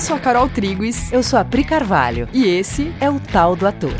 [0.00, 1.12] Eu sou a Carol Triguis.
[1.12, 2.26] Eu sou a Pri Carvalho.
[2.32, 3.92] E esse é o Tal do Ator.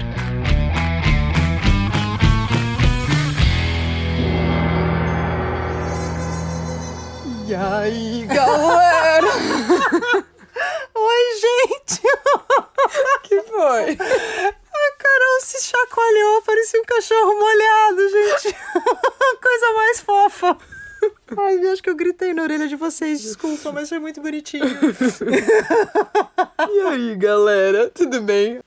[7.47, 9.27] E aí, galera?
[10.97, 12.01] Oi, gente!
[13.25, 13.93] que foi?
[13.93, 18.57] A Carol se chacoalhou, parecia um cachorro molhado, gente.
[19.43, 20.57] Coisa mais fofa.
[21.37, 24.65] Ai, acho que eu gritei na orelha de vocês, desculpa, mas foi muito bonitinho.
[26.69, 28.61] e aí, galera, tudo bem?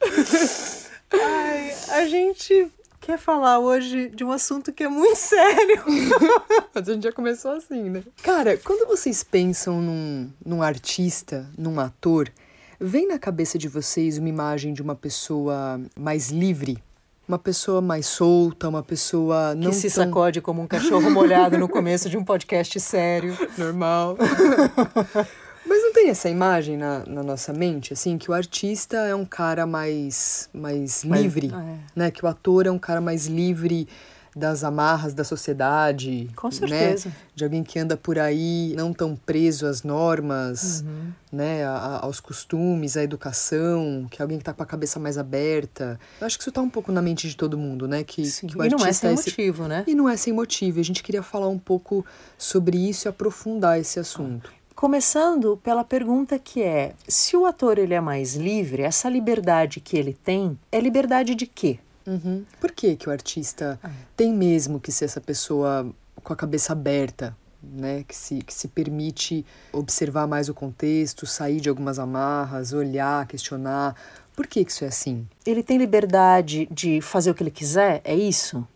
[1.11, 2.72] Ai, a gente
[3.03, 5.84] quer falar hoje de um assunto que é muito sério.
[6.73, 8.02] Mas a gente já começou assim, né?
[8.23, 12.31] Cara, quando vocês pensam num, num artista, num ator,
[12.80, 16.81] vem na cabeça de vocês uma imagem de uma pessoa mais livre?
[17.27, 20.04] Uma pessoa mais solta, uma pessoa não que se tão...
[20.04, 23.38] sacode como um cachorro molhado no começo de um podcast sério.
[23.58, 24.18] Normal.
[25.66, 29.23] Mas não tem essa imagem na, na, nossa mente, assim, que o artista é um
[29.23, 31.78] cara mais, mais livre, Mas, é.
[31.95, 32.12] né?
[32.12, 33.88] Que o ator é um cara mais livre
[34.36, 36.30] das amarras da sociedade.
[36.36, 36.53] Com né?
[36.53, 37.09] certeza.
[37.09, 37.16] Né?
[37.36, 41.12] De alguém que anda por aí não tão preso às normas, uhum.
[41.31, 41.64] né?
[41.66, 46.00] A, aos costumes, à educação, que é alguém que está com a cabeça mais aberta.
[46.20, 48.03] Eu acho que isso está um pouco na mente de todo mundo, né?
[48.03, 48.48] Que, Sim.
[48.48, 49.30] que o e não é sem é esse...
[49.30, 49.84] motivo, né?
[49.88, 50.80] E não é sem motivo.
[50.80, 52.06] A gente queria falar um pouco
[52.38, 54.52] sobre isso e aprofundar esse assunto.
[54.75, 59.95] Começando pela pergunta que é: se o ator ele é mais livre, essa liberdade que
[59.95, 61.80] ele tem é liberdade de quê?
[62.06, 62.44] Uhum.
[62.59, 63.90] Por que, que o artista ah.
[64.16, 65.90] tem mesmo que ser essa pessoa
[66.23, 68.04] com a cabeça aberta, né?
[68.08, 73.96] Que se, que se permite observar mais o contexto, sair de algumas amarras, olhar, questionar.
[74.36, 75.28] Por que, que isso é assim?
[75.46, 78.02] Ele tem liberdade de fazer o que ele quiser?
[78.04, 78.68] É isso?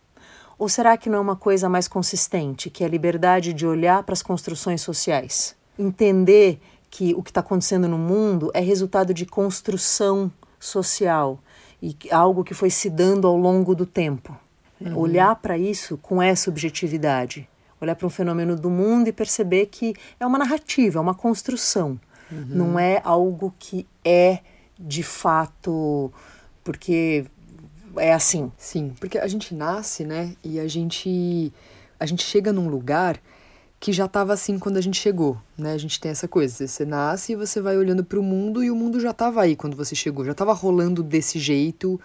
[0.58, 4.02] Ou será que não é uma coisa mais consistente, que é a liberdade de olhar
[4.04, 5.56] para as construções sociais?
[5.78, 11.40] entender que o que está acontecendo no mundo é resultado de construção social
[11.82, 14.38] e algo que foi se dando ao longo do tempo.
[14.80, 14.98] Uhum.
[14.98, 17.48] Olhar para isso com essa objetividade,
[17.82, 22.00] olhar para um fenômeno do mundo e perceber que é uma narrativa, é uma construção,
[22.32, 22.46] uhum.
[22.50, 24.40] não é algo que é
[24.80, 26.12] de fato
[26.64, 27.26] porque
[27.96, 28.52] é assim.
[28.58, 30.36] Sim, porque a gente nasce, né?
[30.44, 31.52] E a gente
[32.00, 33.20] a gente chega num lugar
[33.80, 35.74] que já estava assim quando a gente chegou, né?
[35.74, 38.72] A gente tem essa coisa, você nasce e você vai olhando para o mundo e
[38.72, 42.00] o mundo já estava aí quando você chegou, já estava rolando desse jeito,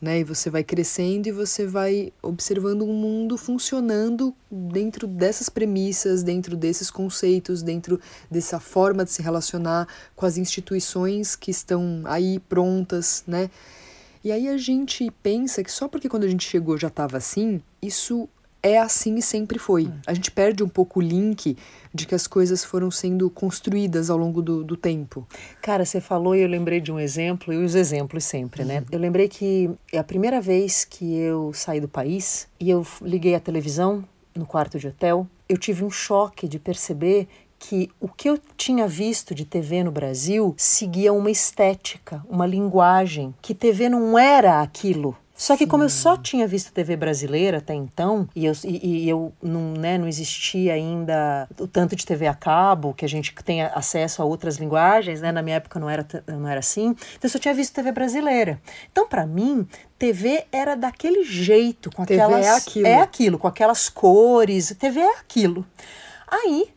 [0.00, 0.20] né?
[0.20, 6.56] E você vai crescendo e você vai observando um mundo funcionando dentro dessas premissas, dentro
[6.56, 7.98] desses conceitos, dentro
[8.30, 13.50] dessa forma de se relacionar com as instituições que estão aí prontas, né?
[14.22, 17.62] E aí a gente pensa que só porque quando a gente chegou já estava assim,
[17.80, 18.28] isso
[18.64, 19.92] é assim e sempre foi.
[20.06, 21.54] A gente perde um pouco o link
[21.92, 25.28] de que as coisas foram sendo construídas ao longo do, do tempo.
[25.60, 28.78] Cara, você falou e eu lembrei de um exemplo, e os exemplos sempre, né?
[28.78, 28.86] Uhum.
[28.90, 33.34] Eu lembrei que é a primeira vez que eu saí do país e eu liguei
[33.34, 34.02] a televisão
[34.34, 38.88] no quarto de hotel, eu tive um choque de perceber que o que eu tinha
[38.88, 45.16] visto de TV no Brasil seguia uma estética, uma linguagem, que TV não era aquilo
[45.34, 45.68] só que Sim.
[45.68, 49.72] como eu só tinha visto TV brasileira até então, e eu, e, e, eu não,
[49.72, 54.22] né, não existia ainda o tanto de TV a cabo, que a gente tem acesso
[54.22, 55.32] a outras linguagens, né?
[55.32, 56.90] Na minha época não era, não era assim.
[56.90, 58.60] Então eu só tinha visto TV brasileira.
[58.92, 59.66] Então, para mim,
[59.98, 62.46] TV era daquele jeito, com TV é aquelas.
[62.46, 62.86] É aquilo.
[62.86, 64.74] É aquilo, com aquelas cores.
[64.78, 65.66] TV é aquilo.
[66.28, 66.68] Aí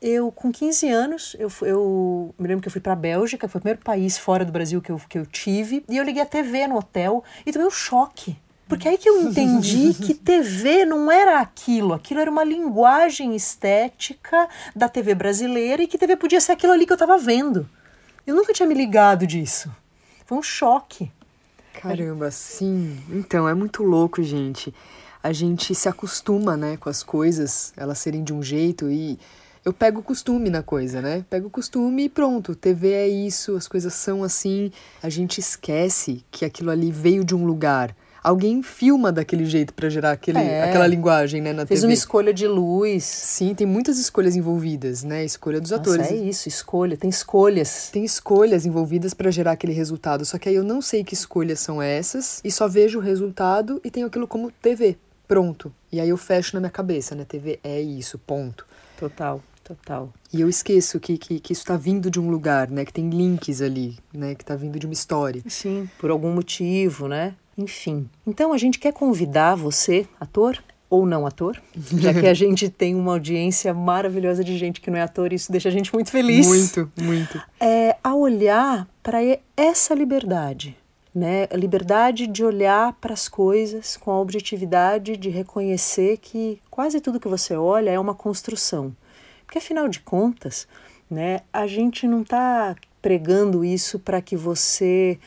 [0.00, 3.58] eu, com 15 anos, eu, eu me lembro que eu fui para a Bélgica, foi
[3.58, 6.26] o primeiro país fora do Brasil que eu, que eu tive, e eu liguei a
[6.26, 8.36] TV no hotel e tomei um choque.
[8.68, 14.48] Porque aí que eu entendi que TV não era aquilo, aquilo era uma linguagem estética
[14.74, 17.68] da TV brasileira e que TV podia ser aquilo ali que eu estava vendo.
[18.26, 19.70] Eu nunca tinha me ligado disso.
[20.24, 21.10] Foi um choque.
[21.74, 22.98] Caramba, sim.
[23.10, 24.74] Então, é muito louco, gente.
[25.22, 29.18] A gente se acostuma, né, com as coisas, elas serem de um jeito e
[29.64, 31.24] eu pego o costume na coisa, né?
[31.30, 32.54] Pego o costume e pronto.
[32.54, 34.70] TV é isso, as coisas são assim.
[35.02, 37.96] A gente esquece que aquilo ali veio de um lugar.
[38.22, 40.64] Alguém filma daquele jeito para gerar aquele, é.
[40.64, 41.90] aquela linguagem, né, na Fez TV.
[41.90, 43.04] uma escolha de luz.
[43.04, 45.24] Sim, tem muitas escolhas envolvidas, né?
[45.24, 46.10] Escolha dos Nossa, atores.
[46.10, 47.90] É isso, escolha, tem escolhas.
[47.92, 50.24] Tem escolhas envolvidas para gerar aquele resultado.
[50.24, 53.80] Só que aí eu não sei que escolhas são essas e só vejo o resultado
[53.84, 54.96] e tenho aquilo como TV.
[55.28, 55.72] Pronto.
[55.92, 57.24] E aí eu fecho na minha cabeça, né?
[57.26, 58.66] TV é isso, ponto.
[58.98, 59.42] Total.
[59.64, 60.12] Total.
[60.30, 62.84] E eu esqueço que, que, que isso está vindo de um lugar, né?
[62.84, 64.34] Que tem links ali, né?
[64.34, 65.42] Que está vindo de uma história.
[65.48, 67.34] Sim, por algum motivo, né?
[67.56, 68.08] Enfim.
[68.26, 71.60] Então a gente quer convidar você, ator, ou não ator,
[71.98, 75.36] já que a gente tem uma audiência maravilhosa de gente que não é ator, e
[75.36, 76.46] isso deixa a gente muito feliz.
[76.46, 77.42] Muito, muito.
[77.58, 79.18] É, a olhar para
[79.56, 80.76] essa liberdade,
[81.14, 81.48] né?
[81.50, 87.18] A liberdade de olhar para as coisas com a objetividade de reconhecer que quase tudo
[87.18, 88.94] que você olha é uma construção.
[89.46, 90.66] Porque afinal de contas,
[91.10, 95.18] né, a gente não está pregando isso para que você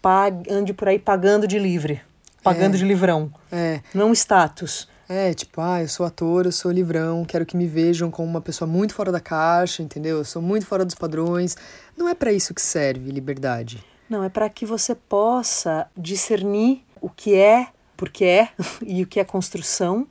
[0.00, 2.00] pague, ande por aí pagando de livre,
[2.42, 2.78] pagando É.
[2.78, 3.32] de livrão.
[3.50, 4.88] É, Não status.
[5.08, 8.40] é, tipo, ah, eu sou ator, eu sou livrão, quero que me vejam como uma
[8.40, 10.18] pessoa muito fora da caixa, entendeu?
[10.18, 11.56] Eu sou muito fora dos padrões.
[11.96, 13.82] Não é para isso que serve liberdade.
[14.08, 18.48] Não, é para que você possa discernir o que é, porque é,
[18.86, 20.06] e o que é construção,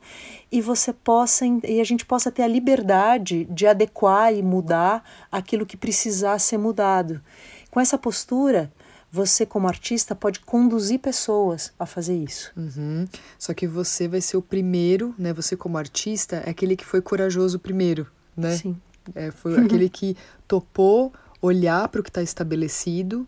[0.52, 5.02] e você possa e a gente possa ter a liberdade de adequar e mudar
[5.32, 7.22] aquilo que precisar ser mudado.
[7.70, 8.70] Com essa postura,
[9.10, 12.52] você como artista pode conduzir pessoas a fazer isso.
[12.54, 13.08] Uhum.
[13.38, 15.32] Só que você vai ser o primeiro, né?
[15.32, 18.06] Você como artista é aquele que foi corajoso primeiro,
[18.36, 18.56] né?
[18.56, 18.76] Sim.
[19.14, 20.16] É, foi aquele que
[20.46, 23.26] topou olhar para o que está estabelecido,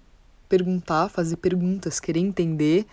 [0.48, 2.86] perguntar, fazer perguntas, querer entender,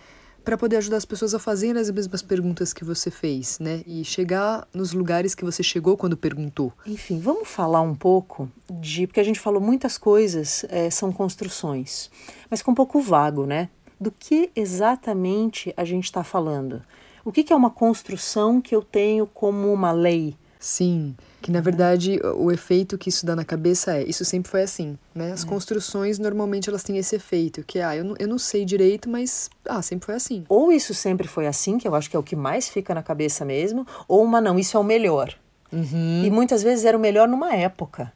[0.44, 3.82] para poder ajudar as pessoas a fazerem as mesmas perguntas que você fez, né?
[3.86, 6.72] E chegar nos lugares que você chegou quando perguntou.
[6.86, 9.06] Enfim, vamos falar um pouco de.
[9.06, 12.10] Porque a gente falou muitas coisas, eh, são construções,
[12.50, 13.68] mas com um pouco vago, né?
[14.00, 16.82] Do que exatamente a gente está falando?
[17.24, 20.36] O que, que é uma construção que eu tenho como uma lei?
[20.62, 24.62] Sim, que na verdade o efeito que isso dá na cabeça é, isso sempre foi
[24.62, 25.32] assim, né?
[25.32, 29.10] As construções normalmente elas têm esse efeito, que ah, eu não, eu não sei direito,
[29.10, 30.44] mas ah, sempre foi assim.
[30.48, 33.02] Ou isso sempre foi assim, que eu acho que é o que mais fica na
[33.02, 35.34] cabeça mesmo, ou uma não, isso é o melhor.
[35.72, 36.22] Uhum.
[36.24, 38.12] E muitas vezes era o melhor numa época.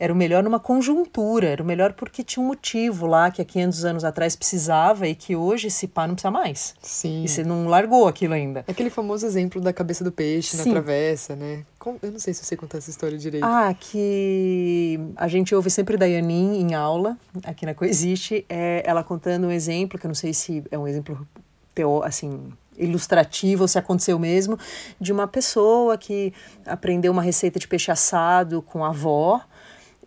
[0.00, 3.44] Era o melhor numa conjuntura, era o melhor porque tinha um motivo lá que há
[3.44, 6.74] 500 anos atrás precisava e que hoje, esse pá, não precisa mais.
[6.80, 7.22] Sim.
[7.22, 8.64] E você não largou aquilo ainda.
[8.66, 10.70] Aquele famoso exemplo da cabeça do peixe na Sim.
[10.70, 11.66] travessa, né?
[12.02, 13.44] Eu não sei se você contar essa história direito.
[13.44, 19.04] Ah, que a gente ouve sempre da Yanin em aula, aqui na Coexiste, é ela
[19.04, 21.28] contando um exemplo, que eu não sei se é um exemplo
[21.74, 24.58] teo, assim, ilustrativo ou se aconteceu mesmo,
[24.98, 26.32] de uma pessoa que
[26.64, 29.42] aprendeu uma receita de peixe assado com a avó.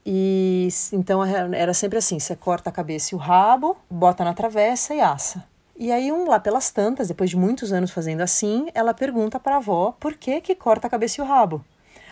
[0.06, 4.94] E então era sempre assim: você corta a cabeça e o rabo, bota na travessa
[4.94, 5.44] e assa.
[5.76, 9.56] E aí, um lá pelas tantas, depois de muitos anos fazendo assim, ela pergunta para
[9.56, 11.64] a avó por que que corta a cabeça e o rabo.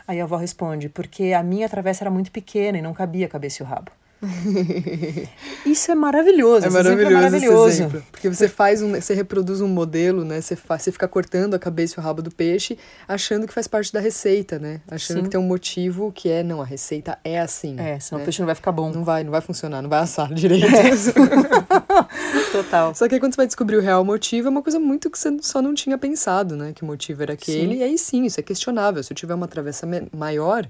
[0.08, 3.30] Aí a avó responde: porque a minha travessa era muito pequena e não cabia a
[3.30, 3.92] cabeça e o rabo.
[5.66, 6.68] Isso é maravilhoso.
[6.68, 7.68] É maravilhoso, é maravilhoso.
[7.68, 8.04] esse exemplo.
[8.12, 10.40] Porque você faz um, você reproduz um modelo, né?
[10.40, 12.78] Você, faz, você fica cortando a cabeça e o rabo do peixe,
[13.08, 14.82] achando que faz parte da receita, né?
[14.90, 15.24] Achando Sim.
[15.24, 17.76] que tem um motivo que é, não, a receita é assim.
[17.80, 18.24] É, senão né?
[18.24, 18.92] o peixe não vai ficar bom.
[18.92, 20.68] Não vai, não vai funcionar, não vai assar direito.
[22.52, 22.94] Total.
[22.94, 25.18] Só que aí quando você vai descobrir o real motivo, é uma coisa muito que
[25.18, 26.74] você só não tinha pensado, né?
[26.74, 27.76] Que o motivo era aquele.
[27.76, 27.80] Sim.
[27.80, 29.02] E aí sim, isso é questionável.
[29.02, 30.68] Se eu tiver uma travessa maior,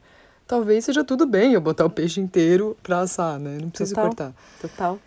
[0.52, 3.58] talvez seja tudo bem eu botar o peixe inteiro pra assar, né?
[3.62, 4.10] Não precisa Total.
[4.10, 4.34] cortar.
[4.60, 5.00] Total.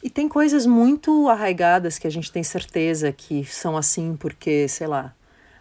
[0.00, 4.86] E tem coisas muito arraigadas que a gente tem certeza que são assim porque, sei
[4.86, 5.12] lá,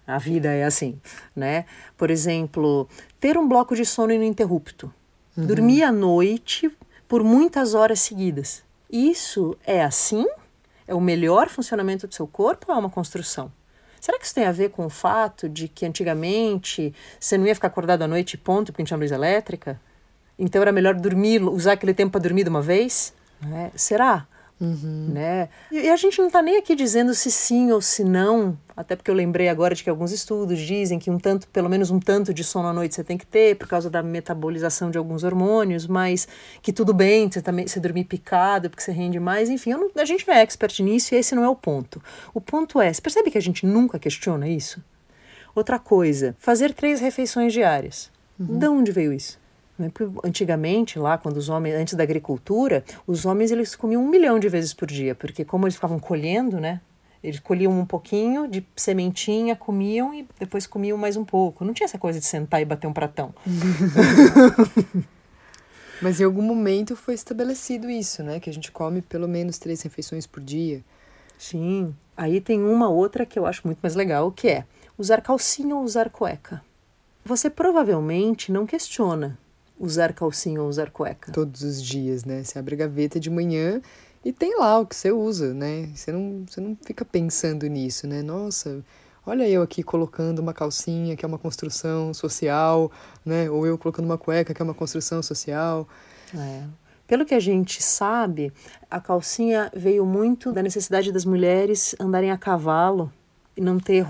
[0.05, 1.01] a vida é assim,
[1.35, 1.65] né?
[1.97, 2.87] Por exemplo,
[3.19, 4.93] ter um bloco de sono ininterrupto.
[5.35, 6.71] Dormir à noite
[7.07, 8.63] por muitas horas seguidas.
[8.91, 10.27] Isso é assim?
[10.87, 13.51] É o melhor funcionamento do seu corpo ou é uma construção?
[14.05, 17.55] Será que isso tem a ver com o fato de que antigamente você não ia
[17.55, 19.81] ficar acordado à noite ponto porque não tinha luz elétrica?
[20.37, 23.15] Então era melhor dormir, usar aquele tempo para dormir de uma vez?
[23.41, 23.71] Né?
[23.75, 24.27] Será?
[25.13, 25.49] Né?
[25.71, 29.11] E, a gente não está nem aqui dizendo se sim ou se não, até porque
[29.11, 32.33] eu lembrei agora de que alguns estudos dizem que um tanto, pelo menos um tanto
[32.33, 35.87] de sono à noite você tem que ter por causa da metabolização de alguns hormônios,
[35.87, 36.27] mas
[36.61, 40.05] que tudo bem você também você dormir picado porque você rende mais, enfim, não- a
[40.05, 42.01] gente não é expert nisso e esse não é o ponto.
[42.33, 44.81] O ponto é, você percebe que a gente nunca questiona isso?
[45.53, 48.09] Outra coisa, fazer três refeições diárias.
[48.39, 49.39] De onde veio isso?
[49.77, 49.91] Né,
[50.23, 54.47] Antigamente, lá, quando os homens, antes da agricultura, os homens eles comiam um milhão de
[54.47, 56.79] vezes por dia, porque como eles ficavam colhendo, né?
[57.21, 61.65] Eles colhiam um pouquinho de sementinha, comiam e depois comiam mais um pouco.
[61.65, 63.33] Não tinha essa coisa de sentar e bater um pratão.
[66.01, 68.39] Mas em algum momento foi estabelecido isso, né?
[68.39, 70.83] Que a gente come pelo menos três refeições por dia.
[71.37, 71.95] Sim.
[72.15, 74.65] Aí tem uma outra que eu acho muito mais legal, que é
[74.97, 76.61] usar calcinha ou usar cueca.
[77.25, 79.37] Você provavelmente não questiona
[79.79, 81.31] usar calcinha ou usar cueca.
[81.31, 82.43] Todos os dias, né?
[82.43, 83.81] Você abre a gaveta de manhã
[84.23, 85.89] e tem lá o que você usa, né?
[85.93, 88.21] Você não, você não fica pensando nisso, né?
[88.21, 88.83] Nossa,
[89.25, 92.91] olha eu aqui colocando uma calcinha, que é uma construção social,
[93.25, 93.49] né?
[93.49, 95.87] Ou eu colocando uma cueca, que é uma construção social.
[96.35, 96.63] É.
[97.07, 98.51] Pelo que a gente sabe,
[98.89, 103.11] a calcinha veio muito da necessidade das mulheres andarem a cavalo
[103.57, 104.05] não ter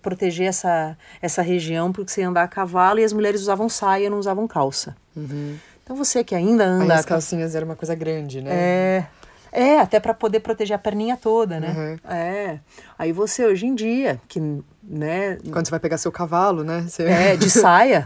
[0.00, 4.08] proteger essa, essa região porque você ia andar a cavalo e as mulheres usavam saia,
[4.08, 4.96] não usavam calça.
[5.16, 5.56] Uhum.
[5.82, 6.94] Então você que ainda anda.
[6.94, 8.50] Aí as calcinhas eram uma coisa grande, né?
[8.52, 9.06] É.
[9.52, 11.74] É, até para poder proteger a perninha toda, né?
[11.76, 12.10] Uhum.
[12.14, 12.60] É.
[12.96, 14.40] Aí você hoje em dia, que
[14.90, 15.38] né?
[15.52, 16.84] Quando você vai pegar seu cavalo, né?
[16.88, 17.04] Você...
[17.04, 18.04] É, de saia.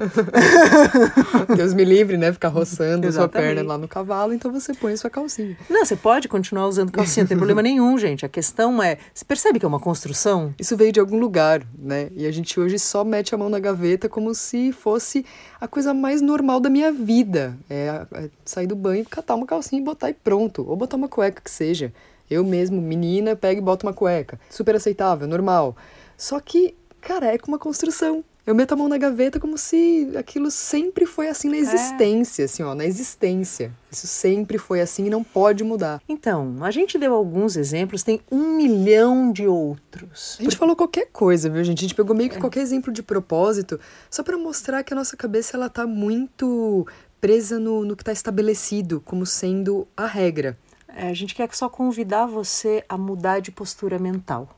[1.56, 2.30] Deus me livre, né?
[2.30, 5.56] Ficar roçando sua perna lá no cavalo, então você põe sua calcinha.
[5.70, 8.26] Não, você pode continuar usando calcinha, não tem problema nenhum, gente.
[8.26, 10.54] A questão é, você percebe que é uma construção?
[10.58, 12.08] Isso veio de algum lugar, né?
[12.14, 15.24] E a gente hoje só mete a mão na gaveta como se fosse
[15.58, 17.56] a coisa mais normal da minha vida.
[17.70, 20.66] É, é sair do banho, catar uma calcinha e botar e pronto.
[20.68, 21.90] Ou botar uma cueca que seja.
[22.30, 24.40] Eu mesmo, menina, pego e boto uma cueca.
[24.50, 25.76] Super aceitável, normal.
[26.16, 28.24] Só que, cara, é com uma construção.
[28.46, 31.60] Eu meto a mão na gaveta como se aquilo sempre foi assim na é.
[31.60, 32.44] existência, é.
[32.44, 33.72] assim, ó, na existência.
[33.90, 36.02] Isso sempre foi assim e não pode mudar.
[36.06, 40.36] Então, a gente deu alguns exemplos, tem um milhão de outros.
[40.38, 40.58] A gente Por...
[40.58, 41.78] falou qualquer coisa, viu, gente?
[41.78, 42.40] A gente pegou meio que é.
[42.40, 43.80] qualquer exemplo de propósito,
[44.10, 46.86] só para mostrar que a nossa cabeça, ela tá muito
[47.22, 50.58] presa no, no que está estabelecido como sendo a regra.
[50.86, 54.54] É, a gente quer só convidar você a mudar de postura mental.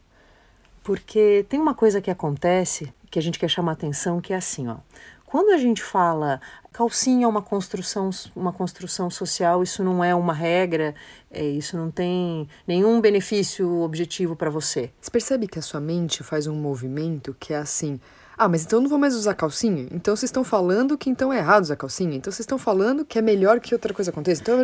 [0.87, 4.69] Porque tem uma coisa que acontece que a gente quer chamar atenção, que é assim,
[4.69, 4.77] ó.
[5.25, 6.41] Quando a gente fala
[6.73, 10.95] calcinha é uma construção, uma construção social, isso não é uma regra,
[11.29, 14.93] é, isso não tem nenhum benefício objetivo para você.
[15.01, 17.99] Você percebe que a sua mente faz um movimento que é assim,
[18.37, 19.87] ah, mas então eu não vou mais usar calcinha?
[19.93, 22.17] Então vocês estão falando que então é errado usar calcinha?
[22.17, 24.43] Então vocês estão falando que é melhor que outra coisa aconteça?
[24.43, 24.59] Então...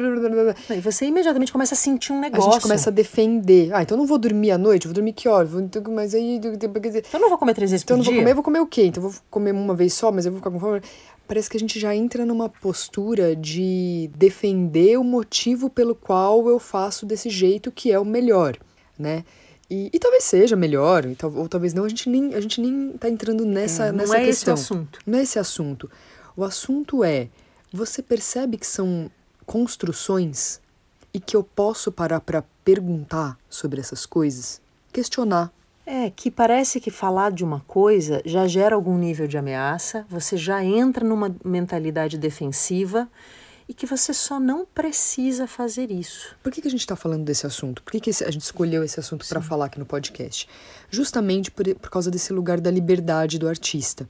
[0.76, 2.50] E você imediatamente começa a sentir um negócio.
[2.50, 3.72] A gente começa a defender.
[3.72, 5.46] Ah, então eu não vou dormir à noite, vou dormir que hora?
[5.46, 5.62] Vou...
[5.90, 6.36] Mas aí...
[6.36, 6.50] Então
[7.14, 8.12] eu não vou comer três vezes então por dia?
[8.12, 8.86] Então eu não vou comer, eu vou comer o quê?
[8.86, 10.80] Então eu vou comer uma vez só, mas eu vou ficar com fome?
[11.26, 16.58] Parece que a gente já entra numa postura de defender o motivo pelo qual eu
[16.58, 18.58] faço desse jeito que é o melhor,
[18.98, 19.24] né?
[19.72, 21.02] E, e, talvez seja melhor,
[21.34, 24.20] ou talvez não, a gente nem, a gente nem tá entrando nessa, é, nessa não
[24.20, 24.52] é questão.
[24.52, 24.98] Esse assunto.
[25.06, 25.90] Não é esse assunto.
[26.36, 27.30] O assunto é,
[27.72, 29.10] você percebe que são
[29.46, 30.60] construções
[31.14, 34.60] e que eu posso parar para perguntar sobre essas coisas?
[34.92, 35.50] Questionar.
[35.86, 40.36] É, que parece que falar de uma coisa já gera algum nível de ameaça, você
[40.36, 43.08] já entra numa mentalidade defensiva
[43.72, 46.36] e que você só não precisa fazer isso.
[46.42, 47.82] Por que, que a gente está falando desse assunto?
[47.82, 50.46] Por que, que a gente escolheu esse assunto para falar aqui no podcast?
[50.90, 54.06] Justamente por, por causa desse lugar da liberdade do artista.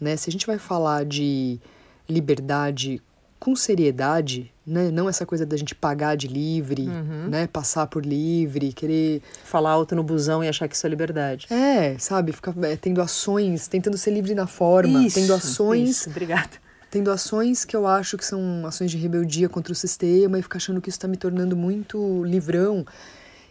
[0.00, 0.16] Né?
[0.16, 1.60] Se a gente vai falar de
[2.08, 3.02] liberdade
[3.38, 4.90] com seriedade, né?
[4.90, 7.28] Não essa coisa da gente pagar de livre, uhum.
[7.28, 7.48] né?
[7.48, 11.48] Passar por livre, querer falar alto no busão e achar que isso é liberdade.
[11.52, 15.90] É, sabe, ficar é, tendo ações, tentando ser livre na forma, isso, tendo ações.
[15.90, 16.61] Isso, obrigada
[16.92, 20.58] tendo ações que eu acho que são ações de rebeldia contra o sistema e ficar
[20.58, 22.84] achando que isso está me tornando muito livrão.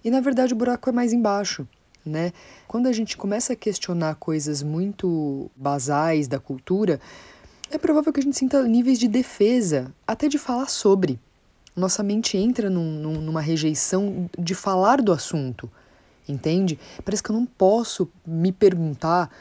[0.06, 1.68] E na verdade o buraco é mais embaixo.
[2.06, 2.34] Né?
[2.68, 7.02] Quando a gente começa a questionar coisas muito basais da cultura,
[7.72, 11.20] é provável que a gente sinta níveis de defesa, até de falar sobre.
[11.76, 15.68] Nossa mente entra num, num, numa rejeição de falar do assunto,
[16.30, 16.78] entende?
[17.04, 19.32] Parece que eu não posso me perguntar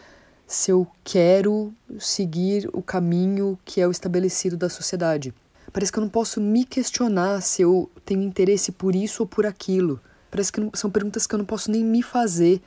[0.50, 5.32] se eu quero seguir o caminho que é o estabelecido da sociedade.
[5.72, 9.46] Parece que eu não posso me questionar se eu tenho interesse por isso ou por
[9.46, 10.00] aquilo.
[10.28, 12.60] Parece que são perguntas que eu não posso nem me fazer.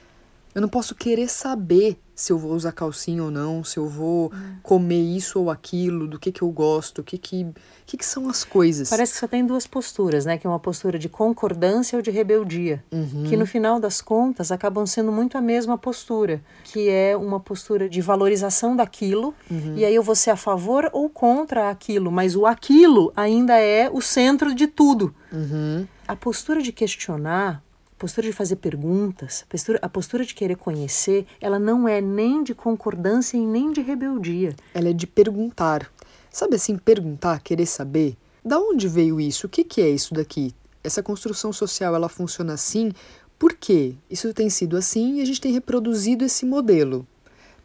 [0.55, 4.31] Eu não posso querer saber se eu vou usar calcinha ou não, se eu vou
[4.33, 4.55] hum.
[4.61, 7.47] comer isso ou aquilo, do que que eu gosto, o que que,
[7.85, 8.89] que que são as coisas.
[8.89, 10.37] Parece que só tem duas posturas, né?
[10.37, 12.83] Que é uma postura de concordância ou de rebeldia.
[12.91, 13.25] Uhum.
[13.27, 17.89] Que no final das contas acabam sendo muito a mesma postura, que é uma postura
[17.89, 19.75] de valorização daquilo, uhum.
[19.75, 23.89] e aí eu vou ser a favor ou contra aquilo, mas o aquilo ainda é
[23.89, 25.13] o centro de tudo.
[25.31, 25.87] Uhum.
[26.07, 27.63] A postura de questionar
[28.03, 32.43] postura de fazer perguntas, a postura, a postura de querer conhecer, ela não é nem
[32.43, 34.53] de concordância e nem de rebeldia.
[34.73, 35.89] Ela é de perguntar.
[36.29, 38.17] Sabe assim, perguntar, querer saber?
[38.43, 39.47] Da onde veio isso?
[39.47, 40.53] O que, que é isso daqui?
[40.83, 42.91] Essa construção social, ela funciona assim?
[43.39, 43.95] Por quê?
[44.09, 47.07] Isso tem sido assim e a gente tem reproduzido esse modelo.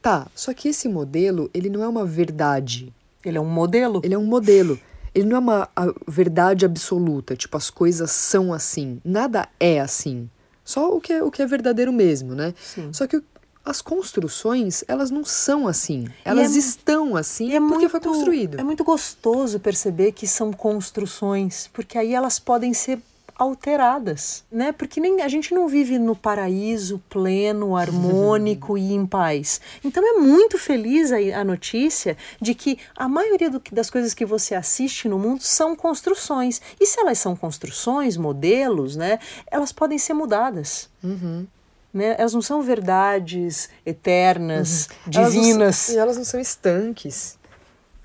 [0.00, 2.94] Tá, só que esse modelo, ele não é uma verdade.
[3.24, 4.00] Ele é um modelo?
[4.04, 4.78] Ele é um modelo.
[5.18, 5.68] Ele não é uma
[6.06, 9.00] verdade absoluta, tipo, as coisas são assim.
[9.04, 10.30] Nada é assim.
[10.64, 12.54] Só o que é, o que é verdadeiro mesmo, né?
[12.60, 12.92] Sim.
[12.92, 13.22] Só que
[13.64, 16.08] as construções, elas não são assim.
[16.24, 18.60] Elas é, estão assim é porque muito, foi construído.
[18.60, 22.98] É muito gostoso perceber que são construções, porque aí elas podem ser
[23.38, 24.72] alteradas, né?
[24.72, 29.60] Porque nem a gente não vive no paraíso pleno, harmônico e em paz.
[29.84, 34.26] Então é muito feliz a, a notícia de que a maioria do, das coisas que
[34.26, 36.60] você assiste no mundo são construções.
[36.80, 39.20] E se elas são construções, modelos, né?
[39.48, 40.90] Elas podem ser mudadas.
[41.02, 41.46] Uhum.
[41.94, 42.16] Né?
[42.18, 45.10] Elas não são verdades eternas, uhum.
[45.10, 45.88] divinas.
[45.88, 47.38] Elas não, e elas não são estanques.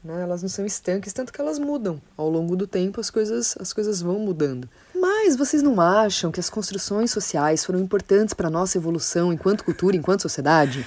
[0.04, 0.22] Né?
[0.22, 2.02] Elas não são estanques, tanto que elas mudam.
[2.18, 4.70] Ao longo do tempo as coisas, as coisas vão mudando.
[5.26, 9.64] Mas vocês não acham que as construções sociais foram importantes para a nossa evolução enquanto
[9.64, 10.86] cultura, enquanto sociedade?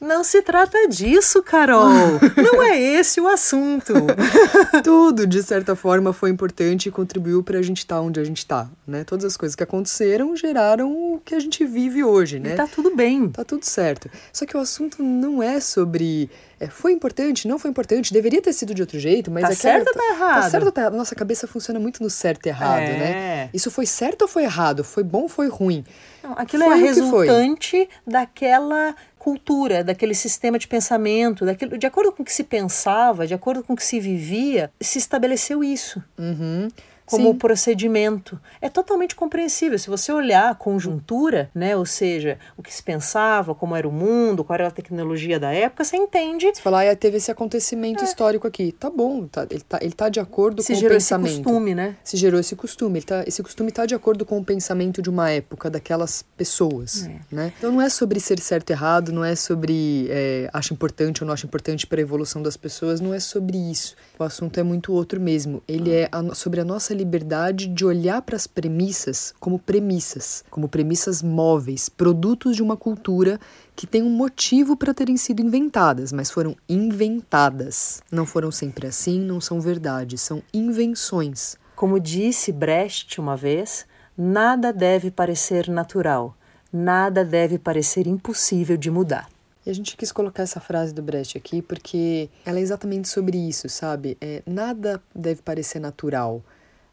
[0.00, 1.88] Não se trata disso, Carol.
[2.36, 3.92] Não é esse o assunto.
[4.84, 8.24] Tudo, de certa forma, foi importante e contribuiu para a gente estar tá onde a
[8.24, 9.02] gente está, né?
[9.02, 12.52] Todas as coisas que aconteceram geraram o que a gente vive hoje, né?
[12.52, 13.28] E tá tudo bem.
[13.28, 14.08] Tá tudo certo.
[14.32, 18.52] Só que o assunto não é sobre é, foi importante, não foi importante, deveria ter
[18.52, 20.42] sido de outro jeito, mas tá é certo ou tá errado?
[20.42, 20.96] Tá certo ou tá errado?
[20.96, 22.94] Nossa cabeça funciona muito no certo e errado, né?
[22.94, 22.98] é.
[22.98, 23.50] né?
[23.54, 24.82] Isso foi certo ou foi errado?
[24.82, 25.84] Foi bom ou foi ruim?
[26.22, 32.22] Não, aquilo foi é resultante daquela cultura, daquele sistema de pensamento, daquilo, de acordo com
[32.22, 36.02] o que se pensava, de acordo com o que se vivia, se estabeleceu isso.
[36.18, 36.68] Uhum
[37.08, 37.38] como Sim.
[37.38, 38.40] procedimento.
[38.60, 39.78] É totalmente compreensível.
[39.78, 43.92] Se você olhar a conjuntura, né, ou seja, o que se pensava, como era o
[43.92, 46.46] mundo, qual era a tecnologia da época, você entende.
[46.52, 48.04] Você fala, ah, teve esse acontecimento é.
[48.04, 48.72] histórico aqui.
[48.72, 51.28] Tá bom, tá, ele, tá, ele tá de acordo Se com o pensamento.
[51.28, 51.96] Se gerou esse costume, né?
[52.04, 53.02] Se gerou esse costume.
[53.02, 57.20] Tá, esse costume tá de acordo com o pensamento de uma época, daquelas pessoas, é.
[57.30, 57.52] né?
[57.58, 61.26] Então não é sobre ser certo e errado, não é sobre é, acho importante ou
[61.26, 63.96] não acho importante para a evolução das pessoas, não é sobre isso.
[64.18, 65.62] O assunto é muito outro mesmo.
[65.66, 70.68] Ele é a, sobre a nossa liberdade de olhar para as premissas como premissas, como
[70.68, 73.40] premissas móveis, produtos de uma cultura
[73.74, 78.02] que tem um motivo para terem sido inventadas, mas foram inventadas.
[78.10, 81.56] Não foram sempre assim, não são verdades, são invenções.
[81.76, 83.86] Como disse Brecht uma vez,
[84.16, 86.36] nada deve parecer natural,
[86.72, 89.28] nada deve parecer impossível de mudar.
[89.68, 93.36] E a gente quis colocar essa frase do Brecht aqui porque ela é exatamente sobre
[93.36, 94.16] isso, sabe?
[94.18, 96.42] É, nada deve parecer natural,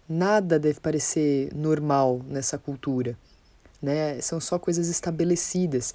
[0.08, 3.18] nada deve parecer normal nessa cultura,
[3.82, 4.20] né?
[4.22, 5.94] São só coisas estabelecidas.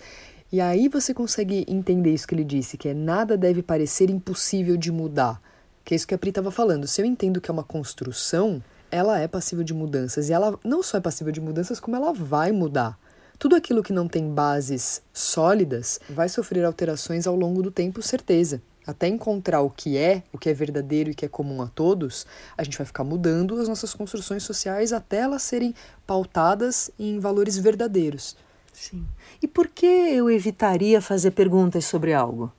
[0.52, 4.76] E aí você consegue entender isso que ele disse, que é nada deve parecer impossível
[4.76, 5.40] de mudar.
[5.84, 6.86] Que é isso que a Pri estava falando.
[6.86, 10.28] Se eu entendo que é uma construção, ela é passível de mudanças.
[10.28, 12.98] E ela não só é passível de mudanças, como ela vai mudar.
[13.38, 18.60] Tudo aquilo que não tem bases sólidas vai sofrer alterações ao longo do tempo, certeza.
[18.90, 22.26] Até encontrar o que é, o que é verdadeiro e que é comum a todos,
[22.58, 25.74] a gente vai ficar mudando as nossas construções sociais até elas serem
[26.06, 28.36] pautadas em valores verdadeiros.
[28.72, 29.06] Sim.
[29.40, 32.52] E por que eu evitaria fazer perguntas sobre algo?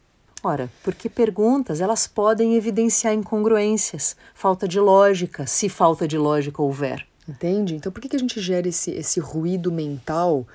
[0.43, 7.05] Ora, porque perguntas elas podem evidenciar incongruências, falta de lógica, se falta de lógica houver.
[7.27, 7.75] Entende?
[7.75, 10.47] Então por que, que a gente gera esse, esse ruído mental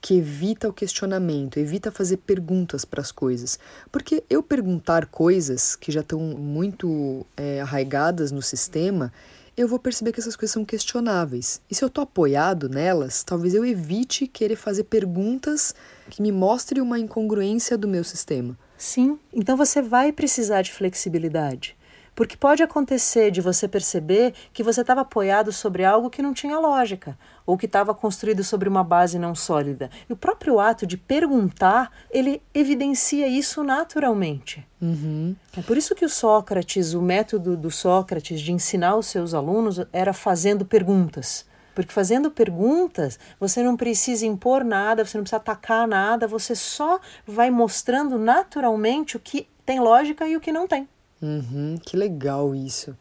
[0.00, 3.58] que evita o questionamento, evita fazer perguntas para as coisas.
[3.92, 9.12] Porque eu perguntar coisas que já estão muito é, arraigadas no sistema,
[9.56, 11.60] eu vou perceber que essas coisas são questionáveis.
[11.70, 15.74] E se eu estou apoiado nelas, talvez eu evite querer fazer perguntas
[16.08, 18.58] que me mostrem uma incongruência do meu sistema.
[18.78, 21.76] Sim, então você vai precisar de flexibilidade.
[22.14, 26.58] Porque pode acontecer de você perceber que você estava apoiado sobre algo que não tinha
[26.58, 29.90] lógica, ou que estava construído sobre uma base não sólida.
[30.08, 34.66] E o próprio ato de perguntar, ele evidencia isso naturalmente.
[34.80, 35.34] Uhum.
[35.56, 39.80] É por isso que o Sócrates, o método do Sócrates de ensinar os seus alunos
[39.92, 41.48] era fazendo perguntas.
[41.74, 47.00] Porque fazendo perguntas, você não precisa impor nada, você não precisa atacar nada, você só
[47.26, 50.88] vai mostrando naturalmente o que tem lógica e o que não tem.
[51.22, 52.96] Uhum, que legal isso.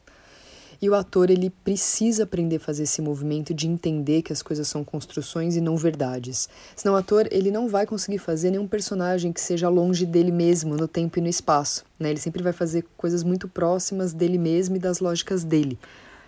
[0.82, 4.66] E o ator ele precisa aprender a fazer esse movimento de entender que as coisas
[4.66, 6.48] são construções e não verdades.
[6.74, 10.78] Senão o ator ele não vai conseguir fazer nenhum personagem que seja longe dele mesmo
[10.78, 11.84] no tempo e no espaço.
[12.00, 12.12] Né?
[12.12, 15.78] Ele sempre vai fazer coisas muito próximas dele mesmo e das lógicas dele.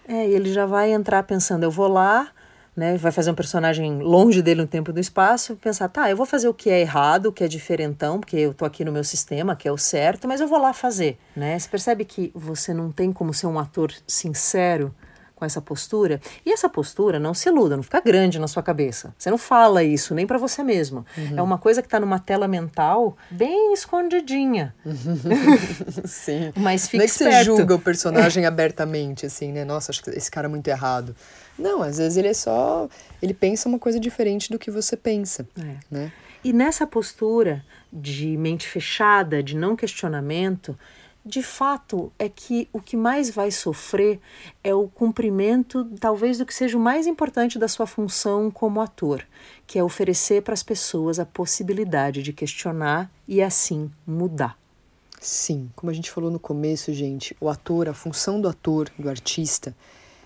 [0.06, 2.30] É, ele já vai entrar pensando, eu vou lá,
[2.76, 6.16] né, vai fazer um personagem longe dele no tempo e no espaço, pensar, tá, eu
[6.16, 8.92] vou fazer o que é errado, o que é diferentão, porque eu tô aqui no
[8.92, 11.58] meu sistema, que é o certo, mas eu vou lá fazer, né?
[11.60, 14.94] Você percebe que você não tem como ser um ator sincero
[15.36, 16.22] com essa postura?
[16.46, 19.14] E essa postura, não se iluda, não fica grande na sua cabeça.
[19.18, 21.04] Você não fala isso nem para você mesmo.
[21.18, 21.34] Uhum.
[21.38, 24.76] É uma coisa que tá numa tela mental bem escondidinha.
[26.06, 26.54] Sim.
[26.58, 27.36] Mas fica Não é que esperto.
[27.38, 29.66] você julga o personagem abertamente, assim, né?
[29.66, 31.16] Nossa, acho que esse cara é muito errado.
[31.62, 32.90] Não, às vezes ele é só.
[33.22, 35.48] Ele pensa uma coisa diferente do que você pensa.
[35.58, 35.78] É.
[35.90, 36.12] Né?
[36.44, 40.78] E nessa postura de mente fechada, de não questionamento,
[41.24, 44.20] de fato é que o que mais vai sofrer
[44.64, 49.24] é o cumprimento, talvez, do que seja o mais importante da sua função como ator,
[49.68, 54.58] que é oferecer para as pessoas a possibilidade de questionar e assim mudar.
[55.20, 59.08] Sim, como a gente falou no começo, gente, o ator, a função do ator, do
[59.08, 59.76] artista,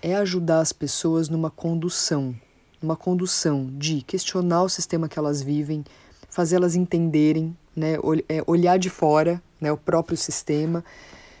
[0.06, 2.32] é ajudar as pessoas numa condução,
[2.80, 5.84] numa condução de questionar o sistema que elas vivem,
[6.30, 7.94] fazer elas entenderem, né,
[8.28, 10.84] é, olhar de fora, né, o próprio sistema,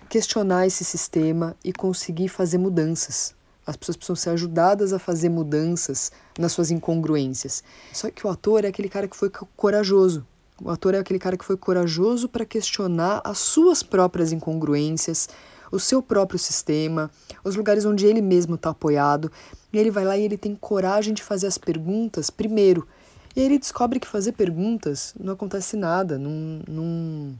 [0.08, 3.36] questionar esse sistema e conseguir fazer mudanças.
[3.64, 7.62] As pessoas precisam ser ajudadas a fazer mudanças nas suas incongruências.
[7.92, 10.26] Só que o ator é aquele cara que foi corajoso.
[10.60, 15.28] O ator é aquele cara que foi corajoso para questionar as suas próprias incongruências,
[15.70, 17.10] o seu próprio sistema,
[17.44, 19.30] os lugares onde ele mesmo está apoiado.
[19.72, 22.86] E ele vai lá e ele tem coragem de fazer as perguntas primeiro.
[23.34, 27.38] E aí ele descobre que fazer perguntas não acontece nada, não, não,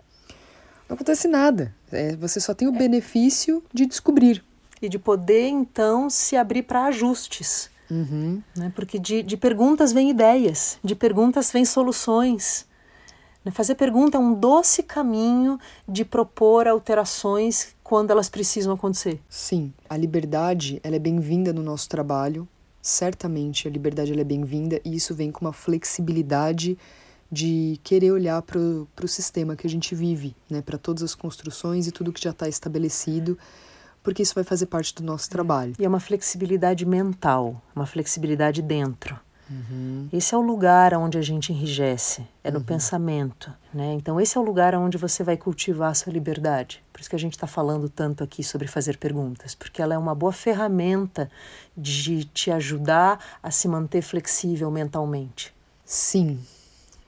[0.89, 1.75] não acontece nada.
[1.91, 4.45] É, você só tem o benefício de descobrir
[4.81, 7.71] e de poder então se abrir para ajustes.
[7.91, 8.43] Uhum.
[8.57, 8.73] Né?
[8.75, 12.67] Porque de, de perguntas vem ideias, de perguntas vem soluções.
[13.47, 13.53] Né?
[13.53, 15.57] Fazer pergunta é um doce caminho
[15.89, 19.21] de propor alterações quando elas precisam acontecer.
[19.29, 22.49] Sim, a liberdade ela é bem-vinda no nosso trabalho.
[22.83, 26.77] Certamente a liberdade ela é bem-vinda e isso vem com uma flexibilidade
[27.31, 30.61] de querer olhar para o sistema que a gente vive, né?
[30.61, 33.39] para todas as construções e tudo que já está estabelecido
[34.03, 35.75] porque isso vai fazer parte do nosso trabalho.
[35.81, 39.19] E é uma flexibilidade mental, uma flexibilidade dentro.
[39.49, 40.09] Uhum.
[40.13, 42.65] Esse é o lugar onde a gente enrijece, é no uhum.
[42.65, 43.53] pensamento.
[43.73, 43.95] Né?
[43.95, 46.83] Então, esse é o lugar onde você vai cultivar a sua liberdade.
[46.93, 49.99] Por isso que a gente está falando tanto aqui sobre fazer perguntas, porque ela é
[49.99, 51.31] uma boa ferramenta
[51.77, 55.55] de te ajudar a se manter flexível mentalmente.
[55.85, 56.41] Sim,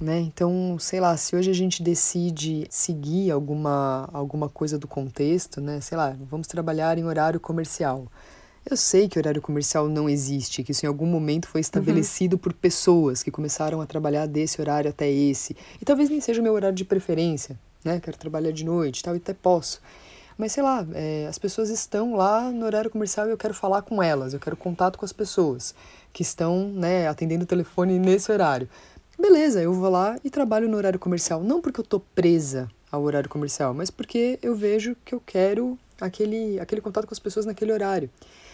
[0.01, 0.21] né?
[0.21, 5.81] Então, sei lá, se hoje a gente decide seguir alguma, alguma coisa do contexto, né?
[5.81, 8.07] Sei lá, vamos trabalhar em horário comercial.
[8.65, 12.39] Eu sei que horário comercial não existe, que isso em algum momento foi estabelecido uhum.
[12.39, 15.57] por pessoas que começaram a trabalhar desse horário até esse.
[15.81, 18.01] E talvez nem seja o meu horário de preferência, né?
[18.01, 19.81] Quero trabalhar de noite tal, e até posso.
[20.37, 23.83] Mas sei lá, é, as pessoas estão lá no horário comercial e eu quero falar
[23.83, 25.75] com elas, eu quero contato com as pessoas
[26.13, 28.69] que estão né, atendendo o telefone nesse horário.
[29.19, 31.43] Beleza, eu vou lá e trabalho no horário comercial.
[31.43, 35.77] Não porque eu tô presa ao horário comercial, mas porque eu vejo que eu quero
[36.01, 38.09] aquele, aquele contato com as pessoas naquele horário.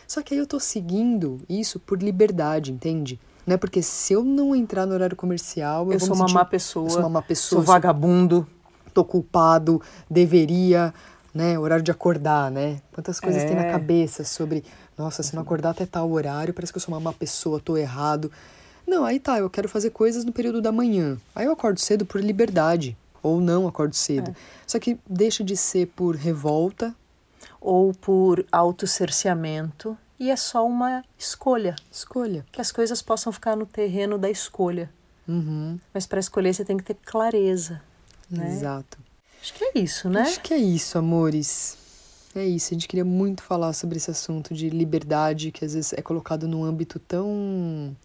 [0.07, 3.19] Só que aí eu tô seguindo isso por liberdade, entende?
[3.47, 6.45] Não é porque se eu não entrar no horário comercial, eu, eu sou uma má
[6.45, 6.87] pessoa.
[6.87, 7.63] Eu sou uma má pessoa.
[7.63, 8.47] Sou vagabundo.
[8.93, 10.95] Tô culpado, deveria,
[11.35, 11.59] né?
[11.59, 12.81] Horário de acordar, né?
[12.93, 13.47] Quantas coisas é.
[13.47, 13.73] tem na é.
[13.73, 14.65] cabeça sobre,
[14.97, 17.77] nossa, se não acordar até tal horário, parece que eu sou uma má pessoa, tô
[17.77, 18.31] errado.
[18.87, 21.19] Não, aí tá, eu quero fazer coisas no período da manhã.
[21.35, 24.31] Aí eu acordo cedo por liberdade, ou não acordo cedo.
[24.31, 24.35] É.
[24.67, 26.95] Só que deixa de ser por revolta.
[27.65, 29.97] Ou por autocerceamento.
[30.21, 31.75] E é só uma escolha.
[31.91, 32.45] Escolha.
[32.53, 34.91] Que as coisas possam ficar no terreno da escolha.
[35.27, 35.81] Uhum.
[35.93, 37.81] Mas para escolher você tem que ter clareza.
[38.31, 38.53] Né?
[38.53, 38.99] Exato.
[39.41, 40.21] Acho que é isso, né?
[40.21, 41.79] Acho que é isso, amores.
[42.35, 42.73] É isso.
[42.73, 46.47] A gente queria muito falar sobre esse assunto de liberdade, que às vezes é colocado
[46.47, 47.97] num âmbito tão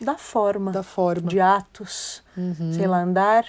[0.00, 0.70] da forma.
[0.70, 1.28] Da forma.
[1.28, 2.22] De atos.
[2.36, 2.72] Uhum.
[2.72, 3.46] Sei lá, andar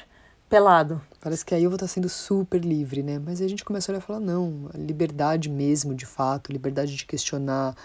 [0.49, 1.01] pelado.
[1.21, 3.19] Parece que aí eu vou estar sendo super livre, né?
[3.19, 6.95] Mas aí a gente começa a olhar e falar, não, liberdade mesmo, de fato, liberdade
[6.95, 7.75] de questionar,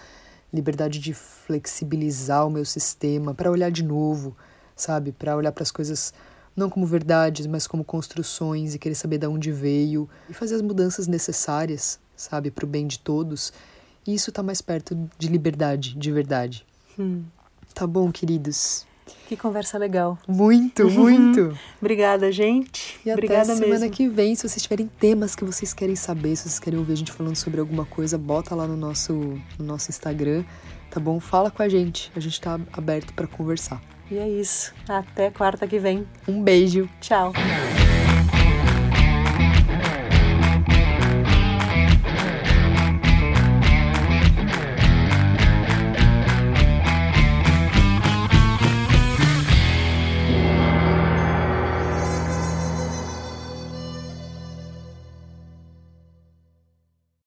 [0.51, 4.35] liberdade de flexibilizar o meu sistema, para olhar de novo,
[4.75, 5.11] sabe?
[5.11, 6.13] Para olhar para as coisas
[6.55, 10.61] não como verdades, mas como construções e querer saber de onde veio e fazer as
[10.61, 13.51] mudanças necessárias, sabe, para o bem de todos.
[14.07, 16.65] E isso está mais perto de liberdade, de verdade.
[16.97, 17.23] Hum.
[17.73, 18.87] Tá bom, queridos.
[19.27, 20.17] Que conversa legal.
[20.27, 21.57] Muito, muito.
[21.79, 22.99] Obrigada, gente.
[23.05, 23.91] E Obrigada até semana mesmo.
[23.91, 24.35] que vem.
[24.35, 27.35] Se vocês tiverem temas que vocês querem saber, se vocês querem ouvir a gente falando
[27.35, 29.13] sobre alguma coisa, bota lá no nosso,
[29.57, 30.43] no nosso Instagram,
[30.89, 31.19] tá bom?
[31.19, 32.11] Fala com a gente.
[32.15, 33.81] A gente tá aberto para conversar.
[34.09, 34.73] E é isso.
[34.87, 36.05] Até quarta que vem.
[36.27, 36.87] Um beijo.
[37.01, 37.33] Tchau.